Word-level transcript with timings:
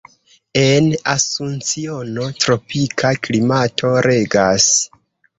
En 0.59 0.85
Asunciono 1.13 2.23
tropika 2.45 3.11
klimato 3.27 3.91
regas. 4.07 4.67